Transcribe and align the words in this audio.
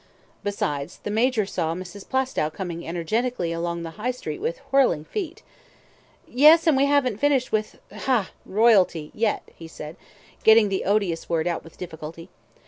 Besides, 0.43 0.97
the 1.03 1.11
Major 1.11 1.45
saw 1.45 1.75
Mrs. 1.75 2.09
Plaistow 2.09 2.51
coming 2.51 2.87
energetically 2.87 3.51
along 3.51 3.83
the 3.83 3.91
High 4.01 4.09
Street 4.09 4.41
with 4.41 4.57
whirling 4.71 5.05
feet. 5.05 5.43
"Yes, 6.27 6.65
and 6.65 6.75
we 6.75 6.87
haven't 6.87 7.17
finished 7.19 7.51
with 7.51 7.77
ha 7.93 8.31
royalty 8.43 9.11
yet," 9.13 9.43
he 9.55 9.67
said, 9.67 9.97
getting 10.43 10.69
the 10.69 10.85
odious 10.85 11.29
word 11.29 11.45
out 11.47 11.63
with 11.63 11.77
difficulty. 11.77 12.29